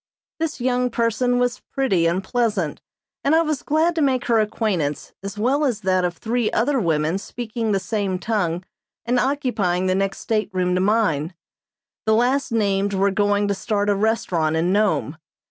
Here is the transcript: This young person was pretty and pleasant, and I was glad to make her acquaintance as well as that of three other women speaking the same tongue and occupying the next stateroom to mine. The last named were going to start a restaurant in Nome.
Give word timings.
This 0.39 0.59
young 0.59 0.89
person 0.89 1.37
was 1.37 1.59
pretty 1.59 2.07
and 2.07 2.23
pleasant, 2.23 2.81
and 3.23 3.35
I 3.35 3.43
was 3.43 3.61
glad 3.61 3.93
to 3.93 4.01
make 4.01 4.25
her 4.25 4.39
acquaintance 4.39 5.13
as 5.21 5.37
well 5.37 5.63
as 5.63 5.81
that 5.81 6.03
of 6.03 6.17
three 6.17 6.49
other 6.51 6.79
women 6.79 7.19
speaking 7.19 7.71
the 7.71 7.79
same 7.79 8.17
tongue 8.17 8.65
and 9.05 9.19
occupying 9.19 9.85
the 9.85 9.93
next 9.93 10.17
stateroom 10.17 10.73
to 10.73 10.81
mine. 10.81 11.35
The 12.07 12.15
last 12.15 12.51
named 12.51 12.95
were 12.95 13.11
going 13.11 13.47
to 13.49 13.53
start 13.53 13.91
a 13.91 13.95
restaurant 13.95 14.55
in 14.55 14.73
Nome. 14.73 15.17